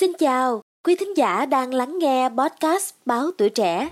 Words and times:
Xin 0.00 0.12
chào, 0.18 0.62
quý 0.84 0.96
thính 0.96 1.16
giả 1.16 1.46
đang 1.46 1.74
lắng 1.74 1.98
nghe 1.98 2.28
podcast 2.28 2.94
Báo 3.06 3.30
Tuổi 3.38 3.50
Trẻ. 3.50 3.88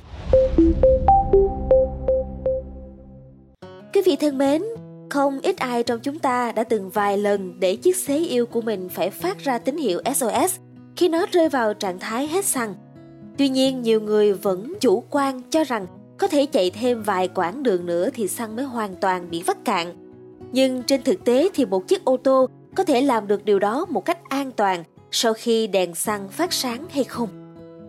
Quý 3.94 4.02
vị 4.04 4.16
thân 4.16 4.38
mến, 4.38 4.62
không 5.10 5.40
ít 5.40 5.56
ai 5.56 5.82
trong 5.82 6.00
chúng 6.00 6.18
ta 6.18 6.52
đã 6.52 6.64
từng 6.64 6.90
vài 6.90 7.18
lần 7.18 7.60
để 7.60 7.76
chiếc 7.76 7.96
xế 7.96 8.18
yêu 8.18 8.46
của 8.46 8.60
mình 8.60 8.88
phải 8.88 9.10
phát 9.10 9.38
ra 9.38 9.58
tín 9.58 9.76
hiệu 9.76 10.00
SOS 10.14 10.56
khi 10.96 11.08
nó 11.08 11.26
rơi 11.32 11.48
vào 11.48 11.74
trạng 11.74 11.98
thái 11.98 12.26
hết 12.26 12.44
xăng. 12.44 12.74
Tuy 13.38 13.48
nhiên, 13.48 13.82
nhiều 13.82 14.00
người 14.00 14.32
vẫn 14.32 14.74
chủ 14.80 15.04
quan 15.10 15.42
cho 15.50 15.64
rằng 15.64 15.86
có 16.18 16.28
thể 16.28 16.46
chạy 16.46 16.70
thêm 16.70 17.02
vài 17.02 17.28
quãng 17.28 17.62
đường 17.62 17.86
nữa 17.86 18.08
thì 18.14 18.28
xăng 18.28 18.56
mới 18.56 18.64
hoàn 18.64 18.94
toàn 18.94 19.30
bị 19.30 19.42
vắt 19.42 19.64
cạn. 19.64 19.94
Nhưng 20.52 20.82
trên 20.82 21.02
thực 21.02 21.24
tế 21.24 21.48
thì 21.54 21.64
một 21.64 21.88
chiếc 21.88 22.04
ô 22.04 22.16
tô 22.16 22.46
có 22.76 22.84
thể 22.84 23.00
làm 23.00 23.26
được 23.26 23.44
điều 23.44 23.58
đó 23.58 23.86
một 23.88 24.04
cách 24.04 24.18
an 24.28 24.50
toàn 24.52 24.84
sau 25.10 25.32
khi 25.32 25.66
đèn 25.66 25.94
xăng 25.94 26.28
phát 26.28 26.52
sáng 26.52 26.86
hay 26.90 27.04
không. 27.04 27.28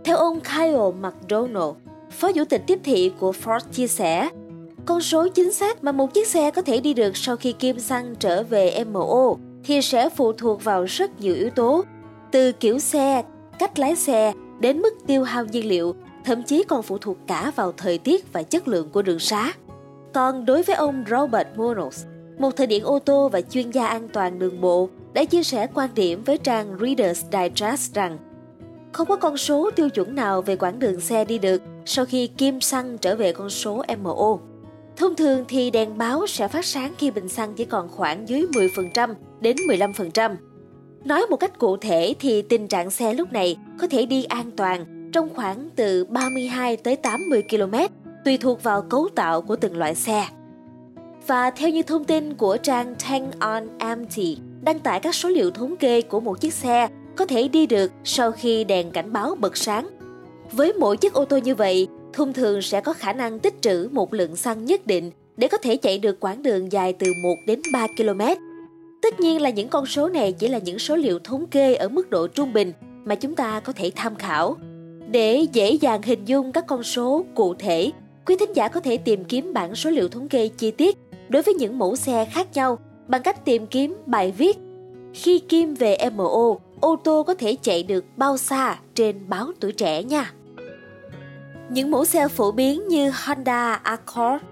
Theo 0.04 0.18
ông 0.18 0.40
Kyle 0.40 0.92
McDonald, 1.00 1.76
phó 2.12 2.32
chủ 2.32 2.46
tịch 2.46 2.62
tiếp 2.68 2.80
thị 2.84 3.12
của 3.20 3.34
Ford 3.44 3.60
chia 3.72 3.88
sẻ, 3.88 4.30
con 4.86 5.02
số 5.02 5.28
chính 5.28 5.52
xác 5.52 5.84
mà 5.84 5.92
một 5.92 6.14
chiếc 6.14 6.28
xe 6.28 6.52
có 6.52 6.62
thể 6.62 6.80
đi 6.80 6.94
được 6.94 7.18
sau 7.18 7.38
khi 7.38 7.52
kim 7.52 7.80
xăng 7.80 8.16
trở 8.20 8.44
về 8.44 8.84
MO 8.84 9.36
thì 9.64 9.82
sẽ 9.82 10.10
phụ 10.10 10.34
thuộc 10.34 10.64
vào 10.64 10.86
rất 10.86 11.22
nhiều 11.22 11.36
yếu 11.36 11.50
tố, 11.50 11.84
từ 12.32 12.52
kiểu 12.52 12.80
xe, 12.80 13.24
cách 13.60 13.80
lái 13.80 13.96
xe 13.96 14.34
đến 14.60 14.80
mức 14.80 14.94
tiêu 15.08 15.24
hao 15.24 15.46
nhiên 15.46 15.68
liệu, 15.68 15.96
thậm 16.26 16.44
chí 16.44 16.64
còn 16.64 16.84
phụ 16.84 16.98
thuộc 16.98 17.18
cả 17.28 17.52
vào 17.56 17.72
thời 17.78 17.98
tiết 17.98 18.34
và 18.34 18.44
chất 18.44 18.68
lượng 18.68 18.90
của 18.90 19.02
đường 19.02 19.20
xá. 19.20 19.54
Còn 20.14 20.46
đối 20.46 20.64
với 20.64 20.76
ông 20.76 21.04
Robert 21.10 21.48
Munoz, 21.56 22.06
một 22.40 22.56
thợ 22.56 22.66
điện 22.66 22.84
ô 22.84 23.00
tô 23.00 23.30
và 23.30 23.42
chuyên 23.42 23.72
gia 23.72 23.88
an 23.88 24.08
toàn 24.14 24.40
đường 24.40 24.62
bộ, 24.62 24.90
đã 25.14 25.24
chia 25.24 25.44
sẻ 25.44 25.68
quan 25.74 25.90
điểm 25.96 26.24
với 26.24 26.38
trang 26.38 26.78
Reader's 26.78 27.14
Digest 27.32 27.94
rằng, 27.94 28.18
không 28.92 29.08
có 29.08 29.16
con 29.16 29.38
số 29.38 29.72
tiêu 29.72 29.90
chuẩn 29.90 30.16
nào 30.16 30.42
về 30.42 30.56
quãng 30.56 30.80
đường 30.80 31.02
xe 31.02 31.26
đi 31.26 31.40
được 31.40 31.62
sau 31.86 32.06
khi 32.06 32.28
kim 32.28 32.62
xăng 32.62 32.98
trở 32.98 33.16
về 33.16 33.32
con 33.34 33.50
số 33.50 33.84
MO. 34.02 34.38
Thông 34.98 35.16
thường 35.16 35.46
thì 35.48 35.72
đèn 35.72 35.98
báo 35.98 36.28
sẽ 36.28 36.48
phát 36.48 36.66
sáng 36.66 36.94
khi 36.98 37.12
bình 37.12 37.30
xăng 37.30 37.54
chỉ 37.54 37.66
còn 37.66 37.90
khoảng 37.90 38.30
dưới 38.30 38.42
10% 38.42 39.14
đến 39.42 39.58
15%. 39.58 40.36
Nói 41.06 41.26
một 41.30 41.38
cách 41.38 41.60
cụ 41.60 41.78
thể 41.78 42.16
thì 42.20 42.42
tình 42.42 42.68
trạng 42.68 42.92
xe 42.92 43.14
lúc 43.14 43.34
này 43.34 43.58
có 43.80 43.88
thể 43.88 44.06
đi 44.06 44.24
an 44.24 44.52
toàn 44.52 45.10
trong 45.14 45.30
khoảng 45.36 45.70
từ 45.76 46.06
32 46.06 46.78
tới 46.78 46.96
80 46.96 47.44
km 47.50 47.76
tùy 48.26 48.38
thuộc 48.38 48.64
vào 48.64 48.82
cấu 48.82 49.10
tạo 49.16 49.42
của 49.42 49.56
từng 49.56 49.78
loại 49.78 49.96
xe. 49.96 50.28
Và 51.28 51.52
theo 51.52 51.70
như 51.70 51.84
thông 51.84 52.04
tin 52.04 52.34
của 52.34 52.58
trang 52.58 52.96
Tank 52.96 53.40
on 53.40 53.68
Empty 53.78 54.38
đăng 54.62 54.80
tải 54.80 55.00
các 55.00 55.16
số 55.16 55.30
liệu 55.30 55.52
thống 55.52 55.76
kê 55.76 56.02
của 56.02 56.20
một 56.20 56.42
chiếc 56.42 56.54
xe 56.54 56.88
có 57.16 57.26
thể 57.26 57.48
đi 57.48 57.66
được 57.66 57.92
sau 58.04 58.32
khi 58.32 58.64
đèn 58.64 58.92
cảnh 58.92 59.14
báo 59.14 59.36
bật 59.36 59.58
sáng. 59.58 59.90
Với 60.52 60.74
mỗi 60.74 60.98
chiếc 60.98 61.14
ô 61.14 61.26
tô 61.26 61.38
như 61.38 61.56
vậy, 61.56 61.88
thông 62.14 62.34
thường 62.34 62.62
sẽ 62.62 62.82
có 62.82 62.94
khả 62.94 63.14
năng 63.14 63.40
tích 63.40 63.62
trữ 63.62 63.90
một 63.92 64.14
lượng 64.14 64.36
xăng 64.36 64.66
nhất 64.66 64.88
định 64.88 65.12
để 65.38 65.48
có 65.48 65.58
thể 65.58 65.78
chạy 65.78 66.00
được 66.00 66.20
quãng 66.20 66.44
đường 66.44 66.72
dài 66.72 66.94
từ 66.94 67.08
1 67.24 67.36
đến 67.48 67.62
3 67.74 67.88
km. 67.98 68.22
Tất 69.02 69.20
nhiên 69.20 69.42
là 69.42 69.50
những 69.50 69.70
con 69.70 69.86
số 69.86 70.10
này 70.10 70.32
chỉ 70.32 70.48
là 70.48 70.58
những 70.58 70.80
số 70.80 70.96
liệu 70.96 71.20
thống 71.20 71.48
kê 71.48 71.76
ở 71.76 71.90
mức 71.90 72.10
độ 72.10 72.28
trung 72.28 72.54
bình 72.54 72.74
mà 73.06 73.16
chúng 73.16 73.36
ta 73.36 73.60
có 73.60 73.74
thể 73.74 73.92
tham 73.96 74.16
khảo. 74.16 74.56
Để 75.12 75.46
dễ 75.54 75.72
dàng 75.72 76.02
hình 76.02 76.26
dung 76.26 76.52
các 76.52 76.68
con 76.68 76.84
số 76.84 77.26
cụ 77.36 77.54
thể, 77.54 77.92
quý 78.26 78.36
thính 78.40 78.56
giả 78.56 78.68
có 78.68 78.80
thể 78.80 78.98
tìm 78.98 79.24
kiếm 79.24 79.54
bảng 79.54 79.76
số 79.76 79.90
liệu 79.90 80.10
thống 80.10 80.30
kê 80.30 80.48
chi 80.48 80.72
tiết 80.72 80.98
đối 81.30 81.42
với 81.42 81.54
những 81.54 81.80
mẫu 81.80 81.96
xe 81.96 82.26
khác 82.26 82.48
nhau 82.54 82.80
bằng 83.10 83.22
cách 83.22 83.46
tìm 83.46 83.68
kiếm 83.68 83.98
bài 84.06 84.34
viết 84.38 84.58
Khi 85.14 85.40
kim 85.40 85.74
về 85.74 85.98
MO, 86.16 86.56
ô 86.80 86.96
tô 87.04 87.24
có 87.24 87.34
thể 87.34 87.56
chạy 87.62 87.84
được 87.84 88.06
bao 88.18 88.38
xa 88.38 88.78
trên 88.96 89.30
báo 89.30 89.52
tuổi 89.60 89.72
trẻ 89.72 90.04
nha. 90.04 90.32
Những 91.70 91.92
mẫu 91.92 92.06
xe 92.06 92.28
phổ 92.28 92.52
biến 92.52 92.88
như 92.88 93.12
Honda 93.26 93.74
Accord, 93.74 94.44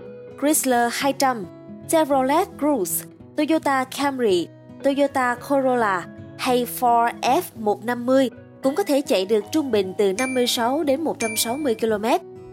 Chrysler 0.41 0.93
200, 0.93 1.45
Chevrolet 1.89 2.47
Cruze, 2.59 3.05
Toyota 3.35 3.83
Camry, 3.83 4.47
Toyota 4.83 5.35
Corolla 5.35 6.07
hay 6.37 6.65
Ford 6.79 7.11
F150 7.21 8.29
cũng 8.63 8.75
có 8.75 8.83
thể 8.83 9.01
chạy 9.01 9.25
được 9.25 9.43
trung 9.51 9.71
bình 9.71 9.93
từ 9.97 10.13
56 10.13 10.83
đến 10.83 11.01
160 11.01 11.75
km 11.75 12.05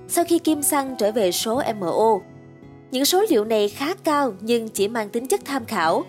sau 0.08 0.24
khi 0.24 0.38
kim 0.38 0.62
xăng 0.62 0.94
trở 0.98 1.12
về 1.12 1.32
số 1.32 1.62
MO. 1.80 2.18
Những 2.94 3.04
số 3.04 3.24
liệu 3.30 3.44
này 3.44 3.68
khá 3.68 3.94
cao 3.94 4.34
nhưng 4.40 4.68
chỉ 4.68 4.88
mang 4.88 5.08
tính 5.08 5.26
chất 5.26 5.44
tham 5.44 5.64
khảo. 5.64 6.04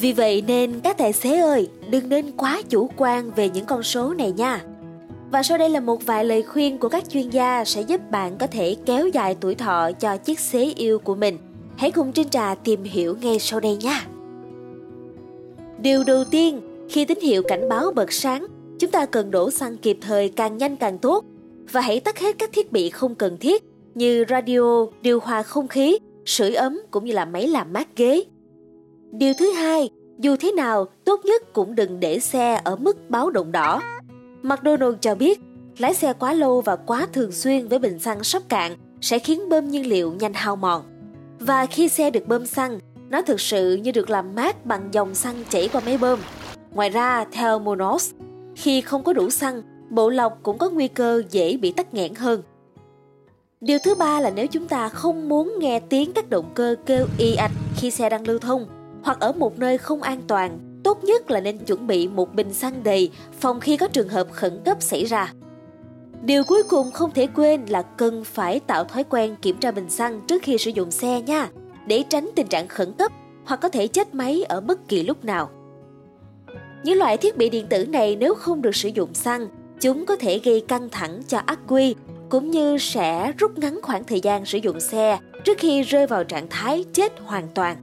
Vì 0.00 0.12
vậy 0.12 0.44
nên 0.46 0.80
các 0.80 0.98
tài 0.98 1.12
xế 1.12 1.38
ơi, 1.38 1.68
đừng 1.90 2.08
nên 2.08 2.30
quá 2.36 2.62
chủ 2.68 2.90
quan 2.96 3.30
về 3.36 3.48
những 3.48 3.64
con 3.64 3.82
số 3.82 4.14
này 4.14 4.32
nha. 4.32 4.64
Và 5.30 5.42
sau 5.42 5.58
đây 5.58 5.68
là 5.68 5.80
một 5.80 6.06
vài 6.06 6.24
lời 6.24 6.42
khuyên 6.42 6.78
của 6.78 6.88
các 6.88 7.10
chuyên 7.10 7.30
gia 7.30 7.64
sẽ 7.64 7.82
giúp 7.82 8.00
bạn 8.10 8.38
có 8.38 8.46
thể 8.46 8.76
kéo 8.86 9.08
dài 9.08 9.36
tuổi 9.40 9.54
thọ 9.54 9.90
cho 9.92 10.16
chiếc 10.16 10.40
xế 10.40 10.64
yêu 10.76 10.98
của 10.98 11.14
mình. 11.14 11.38
Hãy 11.76 11.90
cùng 11.90 12.12
Trinh 12.12 12.28
Trà 12.28 12.54
tìm 12.54 12.82
hiểu 12.84 13.16
ngay 13.22 13.38
sau 13.38 13.60
đây 13.60 13.76
nha. 13.76 14.06
Điều 15.78 16.04
đầu 16.04 16.24
tiên, 16.24 16.60
khi 16.88 17.04
tín 17.04 17.18
hiệu 17.20 17.42
cảnh 17.48 17.68
báo 17.68 17.92
bật 17.94 18.12
sáng, 18.12 18.46
chúng 18.78 18.90
ta 18.90 19.06
cần 19.06 19.30
đổ 19.30 19.50
xăng 19.50 19.76
kịp 19.76 19.98
thời 20.00 20.28
càng 20.28 20.58
nhanh 20.58 20.76
càng 20.76 20.98
tốt 20.98 21.24
và 21.72 21.80
hãy 21.80 22.00
tắt 22.00 22.18
hết 22.18 22.38
các 22.38 22.50
thiết 22.52 22.72
bị 22.72 22.90
không 22.90 23.14
cần 23.14 23.36
thiết 23.36 23.69
như 23.94 24.24
radio, 24.28 24.86
điều 25.02 25.20
hòa 25.20 25.42
không 25.42 25.68
khí, 25.68 25.98
sưởi 26.26 26.54
ấm 26.54 26.80
cũng 26.90 27.04
như 27.04 27.12
là 27.12 27.24
máy 27.24 27.46
làm 27.46 27.72
mát 27.72 27.96
ghế. 27.96 28.22
Điều 29.12 29.34
thứ 29.34 29.52
hai, 29.52 29.90
dù 30.18 30.36
thế 30.40 30.52
nào, 30.52 30.86
tốt 31.04 31.20
nhất 31.24 31.52
cũng 31.52 31.74
đừng 31.74 32.00
để 32.00 32.20
xe 32.20 32.60
ở 32.64 32.76
mức 32.76 33.10
báo 33.10 33.30
động 33.30 33.52
đỏ. 33.52 33.82
McDonald 34.42 34.96
cho 35.00 35.14
biết, 35.14 35.40
lái 35.78 35.94
xe 35.94 36.12
quá 36.12 36.32
lâu 36.32 36.60
và 36.60 36.76
quá 36.76 37.06
thường 37.12 37.32
xuyên 37.32 37.68
với 37.68 37.78
bình 37.78 37.98
xăng 37.98 38.24
sắp 38.24 38.42
cạn 38.48 38.76
sẽ 39.00 39.18
khiến 39.18 39.48
bơm 39.48 39.68
nhiên 39.68 39.86
liệu 39.86 40.12
nhanh 40.12 40.34
hao 40.34 40.56
mòn. 40.56 40.82
Và 41.38 41.66
khi 41.66 41.88
xe 41.88 42.10
được 42.10 42.26
bơm 42.28 42.46
xăng, 42.46 42.78
nó 43.10 43.22
thực 43.22 43.40
sự 43.40 43.74
như 43.74 43.92
được 43.92 44.10
làm 44.10 44.34
mát 44.34 44.66
bằng 44.66 44.88
dòng 44.92 45.14
xăng 45.14 45.44
chảy 45.48 45.68
qua 45.72 45.80
máy 45.86 45.98
bơm. 45.98 46.18
Ngoài 46.72 46.90
ra, 46.90 47.24
theo 47.32 47.58
Monos, 47.58 48.10
khi 48.56 48.80
không 48.80 49.02
có 49.02 49.12
đủ 49.12 49.30
xăng, 49.30 49.62
bộ 49.90 50.10
lọc 50.10 50.38
cũng 50.42 50.58
có 50.58 50.70
nguy 50.70 50.88
cơ 50.88 51.22
dễ 51.30 51.56
bị 51.56 51.72
tắc 51.72 51.94
nghẽn 51.94 52.14
hơn. 52.14 52.42
Điều 53.60 53.78
thứ 53.78 53.94
ba 53.94 54.20
là 54.20 54.30
nếu 54.30 54.46
chúng 54.46 54.68
ta 54.68 54.88
không 54.88 55.28
muốn 55.28 55.54
nghe 55.58 55.80
tiếng 55.80 56.12
các 56.12 56.30
động 56.30 56.52
cơ 56.54 56.76
kêu 56.86 57.06
y 57.18 57.34
ạch 57.34 57.52
khi 57.76 57.90
xe 57.90 58.08
đang 58.08 58.28
lưu 58.28 58.38
thông 58.38 58.66
hoặc 59.02 59.20
ở 59.20 59.32
một 59.32 59.58
nơi 59.58 59.78
không 59.78 60.02
an 60.02 60.20
toàn, 60.26 60.58
tốt 60.84 61.04
nhất 61.04 61.30
là 61.30 61.40
nên 61.40 61.58
chuẩn 61.58 61.86
bị 61.86 62.08
một 62.08 62.34
bình 62.34 62.52
xăng 62.52 62.82
đầy 62.82 63.10
phòng 63.40 63.60
khi 63.60 63.76
có 63.76 63.88
trường 63.88 64.08
hợp 64.08 64.26
khẩn 64.32 64.60
cấp 64.64 64.76
xảy 64.80 65.04
ra. 65.04 65.32
Điều 66.22 66.44
cuối 66.44 66.62
cùng 66.62 66.90
không 66.90 67.10
thể 67.10 67.26
quên 67.26 67.64
là 67.66 67.82
cần 67.82 68.24
phải 68.24 68.60
tạo 68.60 68.84
thói 68.84 69.04
quen 69.04 69.36
kiểm 69.42 69.56
tra 69.56 69.70
bình 69.70 69.90
xăng 69.90 70.20
trước 70.26 70.42
khi 70.42 70.58
sử 70.58 70.70
dụng 70.70 70.90
xe 70.90 71.22
nha, 71.22 71.48
để 71.86 72.04
tránh 72.08 72.30
tình 72.36 72.46
trạng 72.46 72.68
khẩn 72.68 72.92
cấp 72.92 73.12
hoặc 73.44 73.60
có 73.60 73.68
thể 73.68 73.86
chết 73.86 74.14
máy 74.14 74.44
ở 74.48 74.60
bất 74.60 74.88
kỳ 74.88 75.02
lúc 75.02 75.24
nào. 75.24 75.50
Những 76.84 76.98
loại 76.98 77.16
thiết 77.16 77.36
bị 77.36 77.50
điện 77.50 77.66
tử 77.70 77.86
này 77.86 78.16
nếu 78.16 78.34
không 78.34 78.62
được 78.62 78.76
sử 78.76 78.88
dụng 78.88 79.14
xăng, 79.14 79.48
chúng 79.80 80.06
có 80.06 80.16
thể 80.16 80.40
gây 80.44 80.60
căng 80.60 80.88
thẳng 80.88 81.22
cho 81.28 81.38
ắc 81.46 81.58
quy 81.68 81.94
cũng 82.30 82.50
như 82.50 82.78
sẽ 82.78 83.32
rút 83.38 83.58
ngắn 83.58 83.80
khoảng 83.82 84.04
thời 84.04 84.20
gian 84.20 84.44
sử 84.44 84.58
dụng 84.58 84.80
xe 84.80 85.18
trước 85.44 85.58
khi 85.58 85.82
rơi 85.82 86.06
vào 86.06 86.24
trạng 86.24 86.46
thái 86.50 86.84
chết 86.92 87.12
hoàn 87.24 87.48
toàn. 87.54 87.76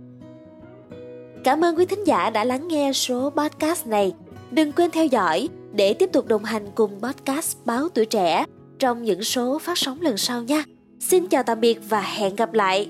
Cảm 1.43 1.63
ơn 1.63 1.77
quý 1.77 1.85
thính 1.85 2.07
giả 2.07 2.29
đã 2.29 2.43
lắng 2.43 2.67
nghe 2.67 2.93
số 2.93 3.29
podcast 3.29 3.87
này. 3.87 4.13
Đừng 4.51 4.71
quên 4.71 4.91
theo 4.91 5.05
dõi 5.05 5.49
để 5.73 5.93
tiếp 5.93 6.09
tục 6.13 6.25
đồng 6.25 6.43
hành 6.43 6.65
cùng 6.75 6.99
podcast 7.01 7.57
Báo 7.65 7.89
Tuổi 7.89 8.05
Trẻ 8.05 8.45
trong 8.79 9.03
những 9.03 9.23
số 9.23 9.59
phát 9.59 9.77
sóng 9.77 10.01
lần 10.01 10.17
sau 10.17 10.43
nha. 10.43 10.63
Xin 10.99 11.27
chào 11.27 11.43
tạm 11.43 11.59
biệt 11.59 11.79
và 11.89 12.01
hẹn 12.01 12.35
gặp 12.35 12.53
lại! 12.53 12.89